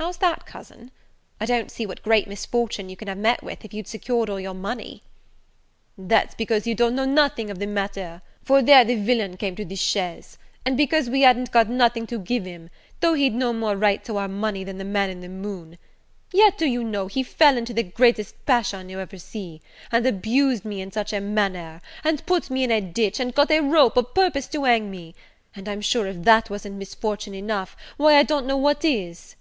[0.00, 0.92] "How's that, cousin?
[1.38, 4.40] I don't see what great misfortune you can have met with, if you'd secured all
[4.40, 5.02] your money."
[5.98, 9.64] "That's because you don't know nothing of the matter: for there the villain came to
[9.64, 12.70] the chaise; and, because we hadn't got nothing to give him,
[13.00, 15.76] though he'd no more right to our money than the man in the moon,
[16.32, 19.60] yet, do you know, he fell into the greatest passion ever you see,
[19.92, 23.50] and abused me in such a manner, and put me in a ditch, and got
[23.50, 25.14] a rope o'purpose to hang me;
[25.54, 29.36] and I'm sure, if that wasn't misfortune enough, why I don't know what is."